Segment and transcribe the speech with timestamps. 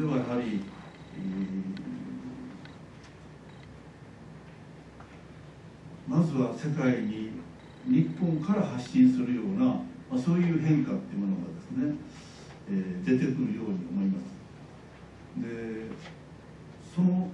[0.00, 0.60] ではやはり、
[1.16, 1.78] えー
[6.06, 7.32] まずは世界に
[7.84, 9.82] 日本から発信するような、ま
[10.14, 11.96] あ、そういう変化っていうものがですね、
[12.70, 14.24] えー出てくるように思います。
[15.42, 15.90] で
[16.94, 17.28] その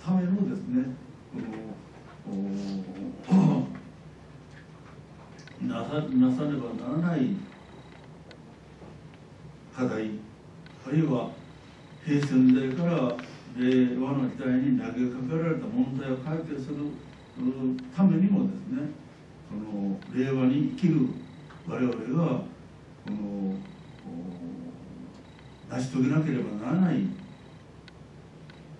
[0.00, 0.94] ためのですね
[1.34, 2.30] こ
[3.34, 3.66] の
[5.62, 7.34] なさなさねばならない
[9.76, 10.10] 課題
[10.86, 11.36] あるいは
[12.08, 12.92] 平成の時代から
[13.58, 13.68] 令
[14.00, 16.76] 和の時代に投げかけられた問題を解決する
[17.94, 18.88] ためにもですね
[19.50, 21.00] この令和に生きる
[21.68, 23.56] 我々がこの
[25.68, 27.02] 成し遂げなければならない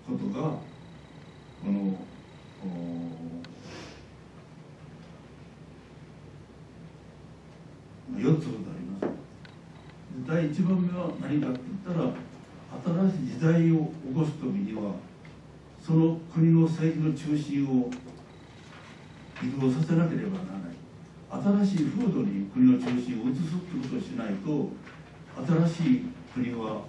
[0.07, 1.95] ことがこの
[8.17, 9.13] 4つほどあります。
[10.27, 12.11] 第1番目は何かって言ったら
[12.69, 14.93] 新しい時代を起こす時には
[15.81, 17.89] その国の政治の中心を
[19.41, 21.63] 移動させなければならない。
[21.65, 24.69] 新しい風土に国の中心を移すってことをしないと
[25.67, 26.81] 新しい国は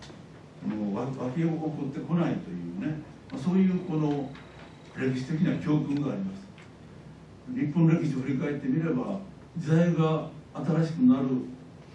[0.66, 3.00] もうわ湧き起こってこないというね
[3.32, 4.30] まそういうこの
[4.96, 6.40] 歴史的な教訓があります。
[7.54, 9.18] 日本歴史を振り返ってみれば
[9.56, 11.26] 時代が新しくなる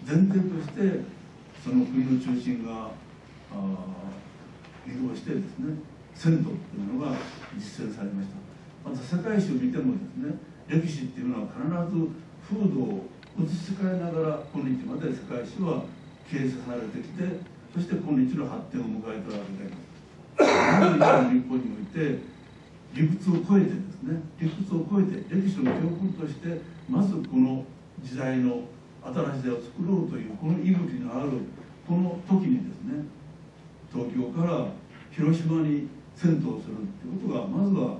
[0.06, 1.00] 前提として
[1.62, 2.90] その国の中心が
[3.52, 3.54] あ
[4.86, 5.74] 移動してですね
[6.14, 7.12] 鮮度っていうのが
[7.56, 8.36] 実践されました。
[8.88, 12.08] また世界史を見てもですね歴史っていうのは必ず
[12.48, 13.06] 風土を
[13.38, 15.82] 移し替えながら今日まで世界史は
[16.30, 17.22] 形成されてきて
[17.74, 21.30] そして今日の発展を迎えたわけであります。
[21.34, 22.18] 日本において
[22.94, 27.64] 理屈を超えてですね理屈を超えて歴史の教訓としてまずこの
[28.02, 28.62] 時代の
[29.02, 31.30] 新しい時代を作ろうというこの息吹のある
[31.86, 33.04] この時にですね
[33.96, 34.68] 東京から
[35.10, 37.96] 広島に銭湯をするということがまずは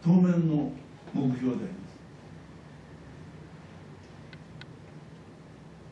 [0.00, 0.70] 当面の
[1.12, 1.98] 目標であります。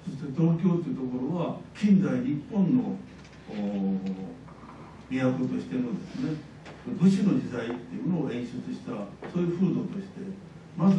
[0.05, 2.97] そして東京というところは近代日本の
[5.11, 6.37] 都としてのですね
[6.87, 8.93] 武士の時代っていうのを演出した
[9.33, 10.21] そういう風土として
[10.77, 10.99] まず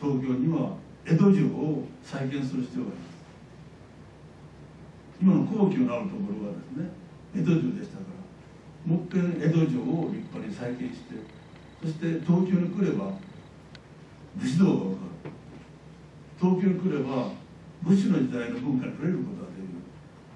[0.00, 3.13] 東京には江戸城を再建する必要があります。
[5.24, 6.84] 今の皇居のあるところはですね
[7.32, 11.16] 江戸城でしたからもう一遍江戸城を立派に再建して
[11.80, 13.08] そして東京に来れば
[14.36, 15.32] 武士道が分かる。
[16.36, 17.32] 東京に来れば
[17.80, 19.80] 武士の時代の文化に触れることができる。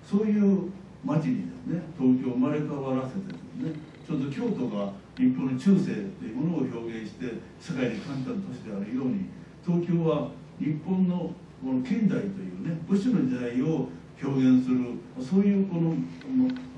[0.09, 0.72] そういう
[1.04, 3.77] 町にですね東京を生まれ変わらせてですね
[4.09, 5.84] ちょうど京都が日本の中世
[6.16, 9.28] というものを表現して世界に感じた都市であるように
[9.60, 11.28] 東京は日本の
[11.60, 13.88] この近代というね武士の時代を
[14.22, 14.78] 表現する
[15.20, 15.94] そういうこの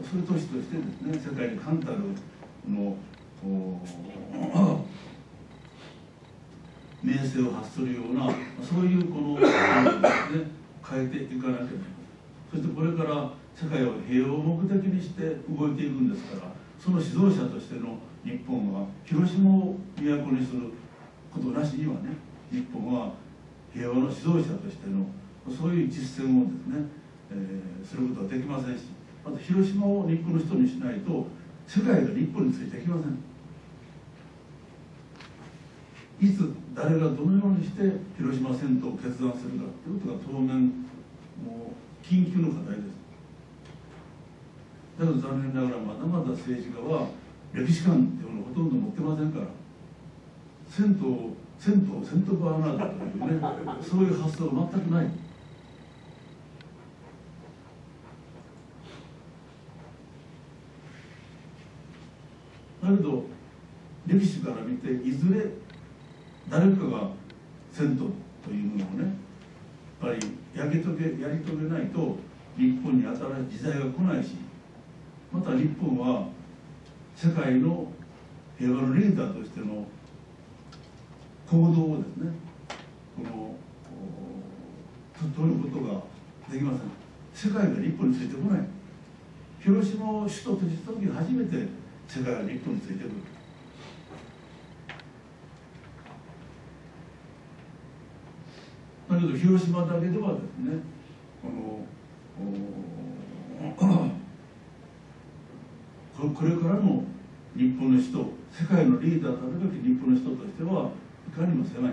[0.02, 1.98] そういう都市としてですね世界に冠たる
[2.68, 2.96] の
[7.02, 8.26] 名声を発するような
[8.62, 9.46] そういうこの、ね、
[10.86, 11.72] 変えていかなけない。
[12.50, 20.72] そしてこれから世界を平和を目的にして動いていくんですからその指導者としての日本は広島を都にする
[21.32, 22.10] ことなしにはね
[22.50, 23.12] 日本は
[23.72, 25.06] 平和の指導者としての
[25.48, 26.84] そういう実践をですね、
[27.32, 28.84] えーすることはできませんし
[29.24, 31.26] また広島を日本の人にしないと
[31.66, 33.18] 世界が日本についていきません。
[36.20, 37.80] いつ誰がどのようにして
[38.18, 40.68] 広島戦闘を決断するかということが当面
[41.40, 43.00] もう緊急の課題です。
[44.98, 47.08] だけど残念ながらまだまだ政治家は
[47.54, 49.46] 歴史観っていうものをほとんど持ってませんから
[50.68, 53.40] 銭湯銭湯銭湯バーナードというね
[53.80, 55.29] そういう発想は全くない。
[62.90, 63.24] だけど
[64.06, 65.46] 歴史から見ていずれ
[66.48, 67.10] 誰かが
[67.72, 67.96] 銭湯
[68.44, 69.14] というものをね
[70.02, 72.16] やっぱりやり遂げやり遂げないと
[72.56, 74.36] 日本に新しい時代が来ないし
[75.30, 76.28] また日本は
[77.14, 77.86] 世界の
[78.58, 79.86] 平和のリーダーとしての
[81.48, 82.32] 行動をですね
[83.16, 83.56] この
[85.36, 86.00] 取ることが
[86.50, 87.50] できません。
[87.52, 88.60] 世界が日本についてこない。
[89.62, 91.68] 広島を首都とした時初めて
[92.18, 93.10] が日本についてくる。
[99.08, 100.82] だけど広島だけではですね
[101.42, 101.86] この
[106.34, 107.04] これからの
[107.56, 108.18] 日本の人
[108.52, 109.52] 世界のリーダーたる。
[109.70, 110.90] べき日本の人としては
[111.28, 111.92] いかにも狭い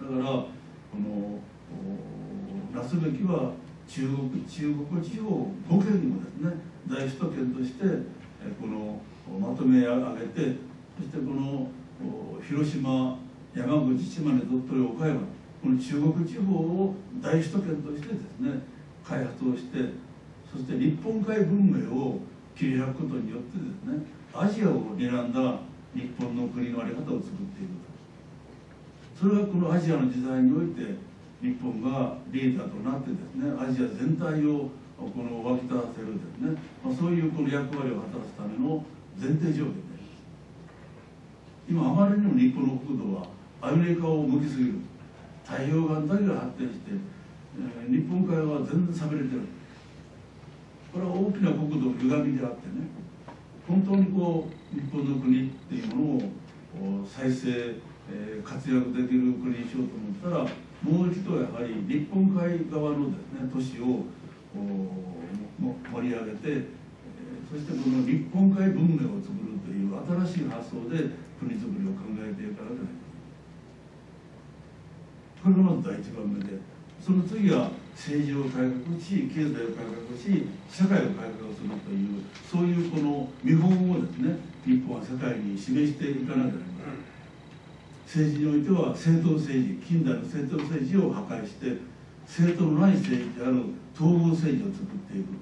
[0.00, 0.48] だからこ
[0.94, 1.40] の
[2.74, 3.52] なすべきは
[3.88, 6.50] 中国中国地方5県にもですね
[6.88, 7.84] 大首都圏として
[8.60, 9.00] この
[9.32, 10.56] まとめ上げて
[10.96, 11.68] そしてこの
[12.46, 13.18] 広島
[13.54, 15.20] 山口島根鳥取岡山
[15.62, 18.60] この中国地方を大首都圏としてですね
[19.04, 19.78] 開発をして
[20.50, 22.20] そして日本海文明を
[22.56, 24.04] 切り開くことによってですね
[24.34, 25.58] アジアを睨んだ
[25.94, 27.94] 日本の国の在り方を作っていく
[29.18, 30.82] それがこのアジアの時代において
[31.40, 38.84] 日本がリーダーとなってですねアジア全体をこの沸き立たせるですね、まあ、そういうこの役割を果たすための
[39.20, 39.80] 前提条件で
[41.68, 43.26] 今あまりにも日本の国土は
[43.62, 44.74] アメリカを向きすぎる
[45.44, 46.92] 太平洋岸だけが発展して、
[47.56, 49.40] えー、日本海は全然寂れてる
[50.92, 52.86] これは大きな国土の歪みであってね
[53.66, 56.20] 本当にこう日本の国っていうも
[56.82, 57.48] のを再生、
[58.12, 64.04] えー、活躍できる国にしようと思ったらもう一度やはり日本海側のですね都市を
[65.90, 66.66] 盛り上げて、
[67.54, 69.94] そしてこの日本海文明を作るという
[70.26, 71.06] 新しい発想で
[71.38, 72.98] 国づくりを考えているかなきゃいけない
[75.38, 76.58] これがまず第一番目で
[76.98, 84.34] その次は政治を改革し経済を改革し社会を改革するというそういうこの見本をですね
[84.66, 87.06] 日本は世界に示していかなきゃならない。
[88.02, 91.78] 政治においては政党政治近代の政党政治を破壊して
[92.26, 93.62] 政党のない政治である
[93.94, 95.38] 統合政治を作っていく。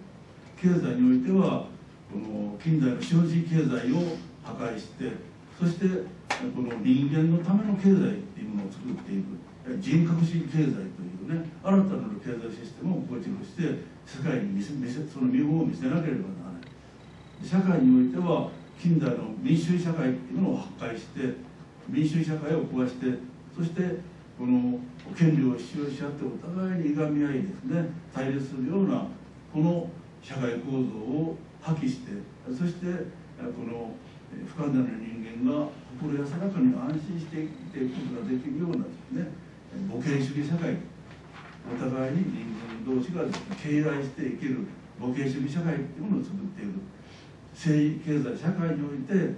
[0.61, 1.72] 経済においては
[2.13, 5.11] この近代の資本主義経済を破壊して
[5.59, 5.87] そして
[6.29, 9.41] この人間のための経済っていうものを作っていく。
[9.81, 13.63] 人格主義経済というね新たなる経済システムを構築して
[14.05, 17.47] 世界に見せ見せその見本を見せなければならない。
[17.47, 21.35] 社会においては近代の民主主義社会っていうものを破壊して
[21.89, 23.19] 民主主義社会を壊して
[23.57, 24.01] そして
[24.37, 24.81] この
[25.17, 29.07] 権利を使用し合ってお互いにいがみ合いですね対立するような
[29.53, 29.89] この
[30.23, 32.11] 社会構造を破棄して
[32.51, 32.87] そして
[33.39, 33.95] この
[34.47, 35.69] 不完全な人間が
[36.01, 39.31] 心安らかに安心して生きていくことができるようなですね
[39.89, 40.77] 母権主義社会
[41.63, 43.23] お互いに人間同士が
[43.63, 44.67] 敬愛して生きる
[44.99, 46.73] 母権主義社会っていうものを作っている。
[47.55, 49.37] 政治経済社会において、え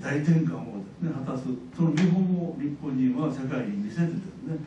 [0.00, 1.44] ー、大転換をね果たす。
[1.76, 4.16] その見本を日本人は世界に見せてです
[4.48, 4.58] ね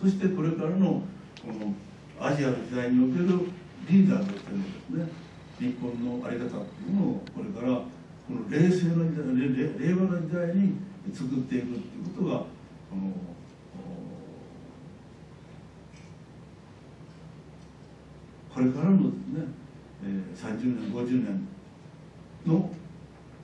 [0.00, 1.02] そしてこれからの
[1.42, 1.74] この
[2.20, 3.50] アジアの時代における
[3.88, 5.29] リーダーとしてのですね
[5.60, 7.84] 日本の在り方っていうのをこれからこ
[8.30, 10.74] の冷静の時代令和の時代に
[11.12, 13.12] 作っていくっていうことがこの
[18.52, 19.46] これからのですね、
[20.34, 21.48] 30年50年
[22.44, 22.68] の、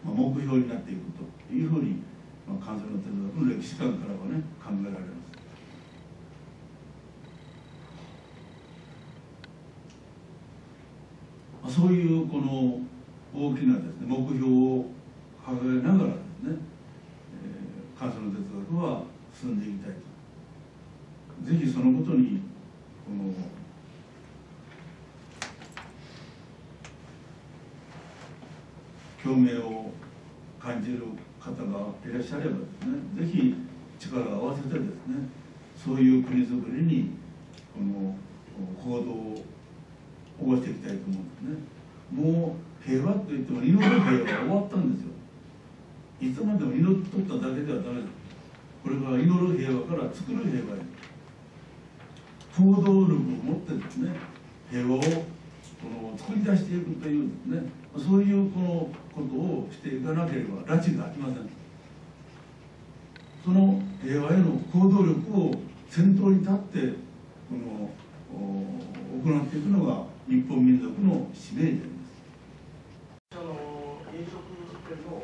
[0.05, 1.01] 目標になっていく
[1.49, 2.03] というふうに、
[2.47, 5.27] 関西の哲学の歴史観からはね考えられます。
[11.63, 12.79] まあ、そういうこの
[13.35, 14.85] 大きなですね目標を
[15.43, 16.59] 掲げながらですね、
[17.33, 21.51] えー、関西の哲学は進んでいきたいと。
[21.51, 22.43] ぜひそのことに
[23.07, 23.33] この
[29.25, 29.91] 共鳴を
[30.61, 31.05] 感じる
[31.41, 31.63] 方が
[32.05, 33.55] いらっしゃればですねぜひ
[33.99, 35.27] 力を合わせてですね
[35.83, 37.13] そういう国づくりに
[37.73, 38.15] この
[38.85, 39.35] 行動を
[40.39, 41.77] 起こしていきたいと思うんですね
[42.13, 45.11] もう平和といっても祈る平和は終わったんですよ
[46.21, 48.11] いつまでも祈っただけではダメです
[48.83, 50.87] これから祈る平和から作る平和へ
[52.57, 54.15] 行動力を持ってですね
[54.71, 55.05] 平和をこ
[55.91, 57.69] の作り出していくというですね
[57.99, 58.67] そういうこの
[59.15, 61.49] ことをしていかなければ拉致が開きません。
[63.45, 65.55] その平和への行動力を
[65.89, 66.79] 先頭に立って
[67.49, 67.91] この
[69.23, 72.13] 行っていくのが日本民族の使命であります。
[73.33, 73.43] あの
[74.13, 74.43] 飲食
[74.91, 75.23] 店の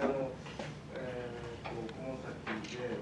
[0.00, 0.30] あの、
[0.94, 2.94] えー、と顧問先で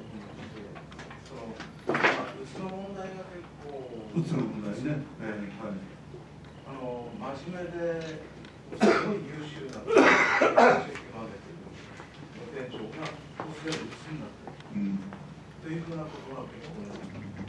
[1.28, 1.52] その、
[1.86, 5.76] まあ、うつの問題が結構うつの問題ね、えー、はい。
[6.66, 9.20] あの真面目ですごい。
[9.28, 9.92] 優秀な店
[12.72, 13.04] 長が
[13.36, 14.96] 突然うつになってるうん、
[15.60, 15.76] とい。
[15.78, 16.80] うふうなことは結構、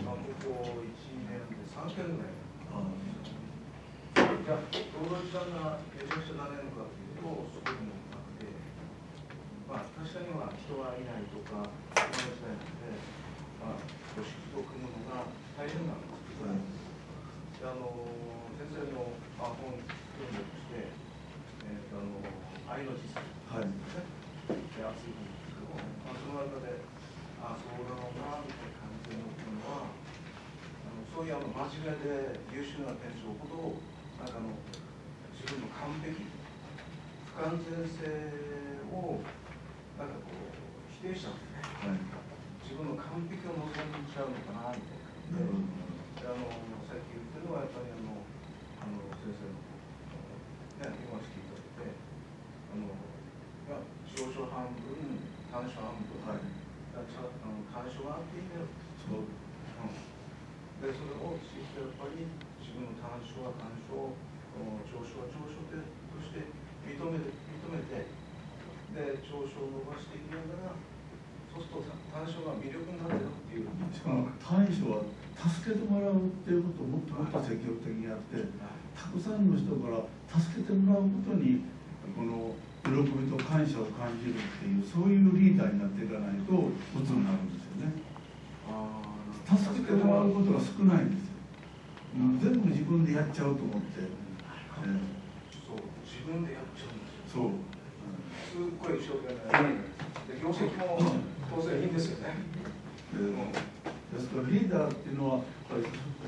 [0.03, 0.91] まあ、向こう1
[1.31, 2.36] 年で3件ぐらい。
[4.47, 7.03] じゃあ友達さんがめちゃくちゃなれるのかとい。
[7.15, 7.79] うとそうい。
[7.79, 8.47] うのがなくて
[9.67, 11.03] まあ確かには人がい。
[11.03, 11.27] ない。
[11.31, 12.59] とか友達がい。
[12.59, 12.95] なので、
[13.59, 13.83] まあ、
[14.15, 15.27] 組織を組むのが
[15.59, 18.06] 大変なんです、あの
[18.62, 19.10] 先生の
[19.41, 20.94] 本読んでとして、
[21.65, 22.22] えーと、あの
[22.70, 24.06] 愛の実践ですね、
[24.86, 25.74] はい、熱いんですけど、
[26.06, 26.77] まあ、その中で
[27.41, 33.82] あそうだろうなみたいな感じで思ったのはあのそういうあの真面目で優秀な店長ほど
[34.22, 34.53] なんかあの
[35.41, 38.06] 完璧不完全性
[38.94, 39.25] を
[39.98, 40.53] なんかこう
[41.01, 41.65] 否定しちゃうんですね。
[41.82, 42.27] はい。
[42.62, 45.01] 自分の完璧を望んじゃうのかなみたい
[45.34, 45.88] ななるほど。
[46.20, 46.51] であの
[46.84, 48.24] さっき言ってるのはやっぱりあの
[48.79, 52.00] あの先生のね今していただいて
[52.71, 52.95] あの
[53.67, 55.19] まあ少々半分
[55.51, 56.47] 短所半分はい
[56.95, 58.71] だからあの短所があっていいんだよ
[59.03, 59.91] そううん
[60.79, 62.24] でそれをきちっとやっぱり
[62.63, 66.47] 自分の短所は短所お長所は長所でとして
[66.88, 68.07] 認めて認めて
[68.95, 70.79] で長所を伸ばしていきながら
[71.51, 73.67] そうすると短所が魅力になってるっていう
[74.39, 78.41] 短所は助けてもらうっていうことをもっともっと積極的にやって
[78.98, 80.01] たくさんの人から
[80.34, 81.62] 助けてもらうことに
[82.17, 87.94] この喜びと感謝を感じるっていうそういうリーダーになっていかないと鬱になるんですよね。
[88.65, 88.98] あ
[89.46, 91.38] 助けてもらうことが少ないんですよ。
[92.17, 94.10] うん全部自分でやっちゃうと思って、え
[95.53, 97.53] そう自分でやっちゃうんですえよ。
[97.53, 97.77] そう。
[98.41, 99.86] すっごい一生懸命
[100.34, 100.98] で業績も
[101.46, 102.34] 当然いいんですよね。
[103.13, 103.24] で
[104.13, 105.41] ですからリーダーっていうのは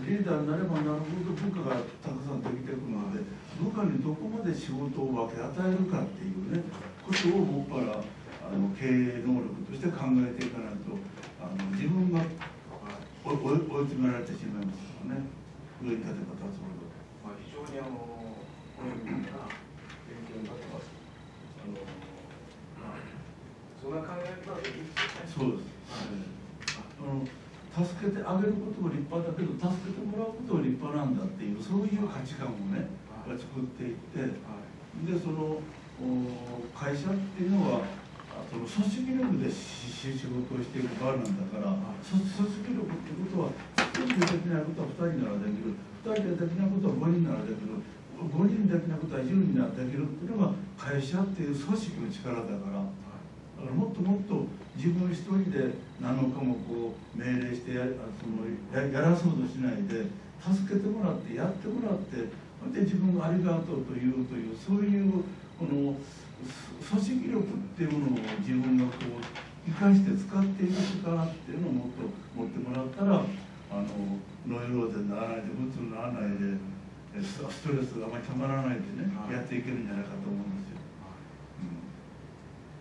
[0.03, 3.24] リーダーになればなるほど部下がたくさんできてくるので
[3.55, 6.63] 部下にどこまで仕事を分け与えるかっていうね
[7.05, 10.91] ことをもっぱらあの経営能力として考えていかないと
[11.39, 12.19] あの自分が
[13.24, 15.24] 追い詰められてしまいますからね
[15.79, 16.83] 上に立てば立つほど。
[17.24, 17.95] まあ、非常にあの
[18.75, 19.48] この意味が
[20.03, 20.91] 勉強になってます。
[21.63, 21.79] あの
[22.83, 23.07] まあ、
[23.79, 25.55] そんな考え方でいいですよね。
[25.55, 25.71] そうです、
[27.00, 27.24] あの
[27.86, 32.91] 助けてあげることも立派だけど助けてもらうことも立派なんだっていうそういう価値観をね
[33.27, 34.67] やっぱ作っていってはい。
[35.07, 35.62] でその
[36.00, 37.83] お会社っていうのは
[38.31, 43.51] あその組織力で仕事をしていく場なんだから組組織力っていうことは
[43.95, 47.79] 1人でできないことは2人ならできる2人でできないことは5人ならできる
[48.19, 52.83] 5人できないことは10人ならできるっていうのが会社っていう組織の力だから。
[53.60, 54.48] だからもっともっと
[54.80, 60.08] 自分一人で何もかもこう命令してやあそのややらそうとしないで
[60.39, 62.32] 助けてもらってやってもらって
[62.63, 65.24] それで自分がありがとうと言うというそういう
[65.60, 65.92] この
[66.48, 69.24] す組織力っていうものを自分がこう
[69.68, 73.28] 生かして使っていく力っていうのをもっと持ってもらったら
[73.70, 74.16] あの
[74.48, 76.56] ノイローゼにならないで鬱にならないで
[77.20, 79.34] ストレスがあまりたまらないでねはい。
[79.36, 80.80] やっていけるんじゃないかと思うんですよ。
[81.60, 81.84] うん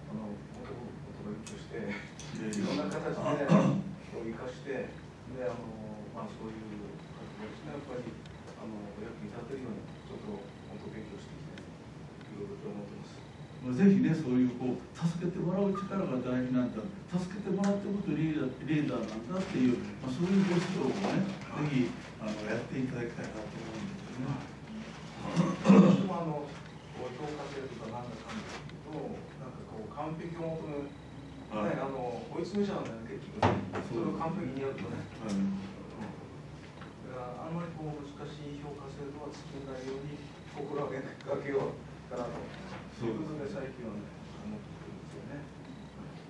[0.09, 0.31] あの
[0.63, 4.93] 男男としてでいろんな形でこう生かして
[5.33, 8.05] であのまあそういう活動ですねやっぱり
[8.61, 11.65] あの役に立てるようにちょっと本当勉強していきたい
[12.37, 13.17] いろいろと思ってます。
[13.65, 21.91] まあぜひねそういうこう助けてもらう力が大事なんだ助けてもらってことリーダーリーダーなんだっていう、まあ、そういうご指導をねぜひ
[22.21, 24.37] あのやっていただきたいなと思うんですよね。
[25.65, 26.47] どうしてもあの
[27.19, 28.47] 評価制とかなんだかんだ
[28.87, 28.95] と
[29.43, 30.95] なんかこう完璧を求める、
[31.49, 31.73] はい。
[31.73, 33.81] ね、あの追い詰めちゃうんだよね結局ね。
[33.89, 35.69] それを完璧にやるとね、はい
[37.09, 40.21] だからあんまりこう難しい評価制度は作らないように
[40.55, 41.81] 心がけよう
[42.13, 42.37] かなと
[42.95, 44.05] そういうことで最近はね
[44.45, 45.43] 思ってくるんですよね。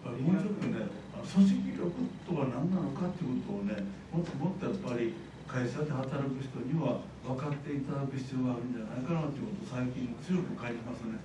[0.07, 0.87] あもうちょっとね
[1.19, 1.91] 組織力
[2.25, 3.75] とは何なのかっていうことをね
[4.15, 5.13] もっともっとやっぱり
[5.51, 11.19] 会社で働く人には分かっていただく必要があるんじゃないかなということを最近強く感じますね。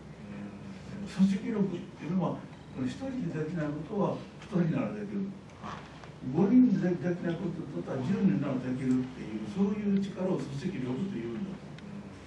[1.03, 2.39] 組織力っていうのは
[2.82, 4.18] 一人でできないことは
[4.50, 5.30] 二人ならできる。
[6.32, 11.68] 5人でできないことだったら10人ならできるっていうそういう力を組織力というんだと、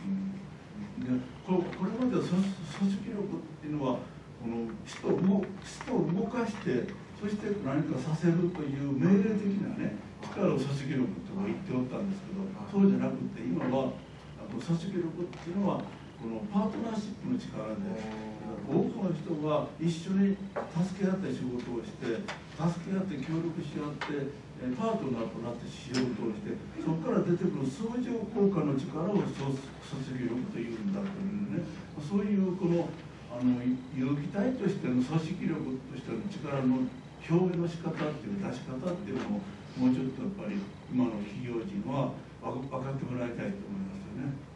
[0.05, 4.05] うん、でここれまでは組織力っていうのは
[4.37, 13.97] この人を動人を動かしてそして何かさせるという命令的なね力を組織力と言っておったんですけどそうじゃなくて今は
[14.45, 15.81] 組織力っていうのは
[16.16, 20.37] このパートナーシップの力で多くの人が一緒に
[20.75, 22.18] 助け合って仕事をして
[22.56, 31.62] 助け合って協力し合ってパートナーとなって仕事をしてそこから出てくる相乗効果の力を組織力というんだというね
[32.00, 32.88] そういうこの
[33.30, 33.61] あの
[33.92, 36.88] 有機体としての組織力としての力の
[37.28, 39.44] 表現の仕方っていう出し方っていうのを
[39.76, 40.56] もうちょっとやっぱり
[40.88, 44.56] 今の企業人は分かってもらいたいと思いますよね。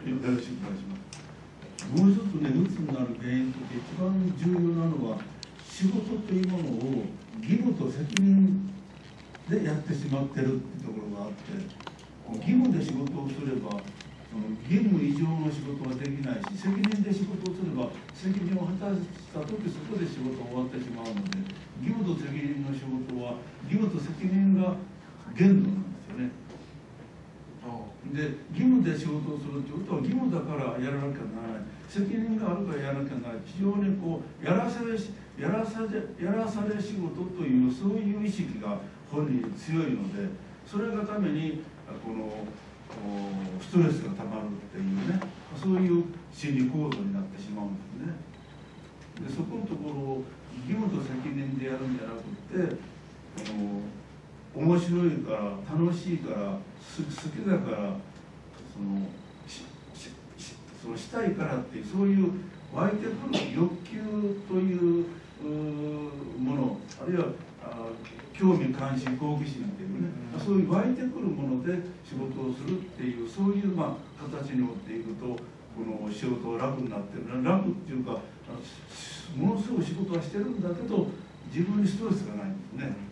[0.00, 1.84] よろしくお願いします。
[1.92, 5.18] もう一つね、鬱になる原因として一番重要なのは、
[5.60, 7.04] 仕事というものを
[7.40, 8.72] 義務と責任
[9.48, 11.52] でやってしまってるってところがあって、
[12.40, 13.76] 義務で仕事をすれば、
[14.30, 19.04] その義務以上の仕事はできないし、責任で仕事をすれば、責任を果たし
[19.36, 21.44] たとき、そこで仕事が終わってしまうので、
[21.84, 23.36] 義務と責任の仕事は、
[23.68, 24.80] 義務と責任が
[25.36, 26.32] 限度なんですよね。
[27.68, 27.84] あ
[28.82, 31.68] で義務で仕事をするってことは義務だからやらなきゃならない。
[31.88, 33.42] 責任があるからやらなきゃならない。
[33.44, 38.78] 非常にこうやらされしやらされやらされ仕事というそういう意識が
[39.10, 40.28] 本人に強いので
[40.66, 42.46] それがためにあこの
[43.60, 45.20] ストレスがたまるっていうね
[45.56, 48.14] そういう心理行動になってしまうんですね。
[49.26, 50.24] でそこのところを
[50.66, 52.76] 義務と責任でやるんじゃなくって
[53.36, 53.80] あの
[54.54, 55.38] 面白いから
[55.70, 56.58] 楽しいから好
[57.02, 57.94] きだから
[58.80, 59.06] その
[59.46, 60.08] しし
[60.42, 62.32] しそのしたいからっていうそういう
[62.72, 63.14] 湧いてくる
[63.54, 64.00] 欲求
[64.48, 65.06] という
[66.40, 67.26] ものあるいは
[67.62, 67.76] あ
[68.32, 75.36] 興味関心好奇心っていうね、うんそういう湧いてくるもので仕事をするっていうそういうまあ形に持っていくとこ
[75.84, 78.16] の仕事は楽になってる楽っていうか
[79.36, 81.06] ものすごい仕事はしてるんだけど
[81.52, 83.09] 自分にストレスがないんですね。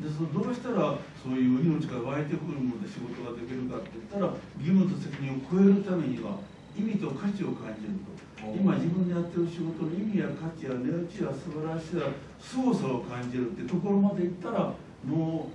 [0.00, 6.40] でそのどうしたらそういう命が湧いてくるもので仕事ができるかって言ったら義務と責任を超えるためには
[6.76, 8.30] 意味と価値を感じると。
[8.40, 14.72] 今自分でやってる仕事の意味や価値や値打ちや素晴らしさや凄さを感じるってところまで行ったら
[15.04, 15.50] も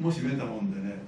[0.00, 1.02] うもしめたもんでね